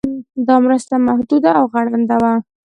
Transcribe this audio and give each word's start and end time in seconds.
دا 0.47 0.55
مرسته 0.65 0.93
محدوده 1.07 1.49
او 1.59 1.65
غړنده 1.73 2.15
وه. 2.21 2.33